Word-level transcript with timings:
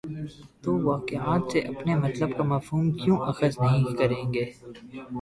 توواقعات 0.61 1.43
سے 1.51 1.59
اپنے 1.71 1.91
مطلب 1.95 2.29
کا 2.37 2.43
مفہوم 2.45 2.85
کیوں 2.93 3.17
اخذ 3.31 3.53
نہیں 3.61 3.95
کریں 3.97 4.23
گے؟ 4.33 4.45